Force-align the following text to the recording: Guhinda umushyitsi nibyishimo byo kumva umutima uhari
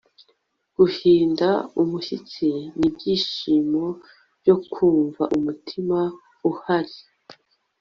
Guhinda 0.75 1.49
umushyitsi 1.81 2.47
nibyishimo 2.77 3.85
byo 4.41 4.55
kumva 4.73 5.23
umutima 5.37 5.97
uhari 6.49 6.95